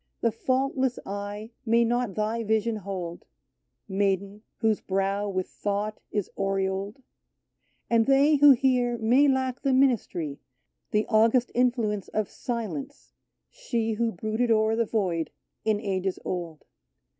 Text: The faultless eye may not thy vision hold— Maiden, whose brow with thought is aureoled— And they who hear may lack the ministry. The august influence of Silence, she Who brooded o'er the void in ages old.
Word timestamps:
The 0.21 0.31
faultless 0.31 0.97
eye 1.05 1.51
may 1.63 1.85
not 1.85 2.15
thy 2.15 2.43
vision 2.43 2.77
hold— 2.77 3.23
Maiden, 3.87 4.41
whose 4.57 4.81
brow 4.81 5.29
with 5.29 5.47
thought 5.47 5.99
is 6.11 6.27
aureoled— 6.35 7.03
And 7.91 8.07
they 8.07 8.37
who 8.37 8.49
hear 8.49 8.97
may 8.97 9.27
lack 9.27 9.61
the 9.61 9.73
ministry. 9.73 10.39
The 10.89 11.05
august 11.07 11.51
influence 11.53 12.07
of 12.07 12.31
Silence, 12.31 13.13
she 13.51 13.91
Who 13.93 14.11
brooded 14.11 14.49
o'er 14.49 14.75
the 14.75 14.85
void 14.87 15.29
in 15.65 15.79
ages 15.79 16.17
old. 16.25 16.65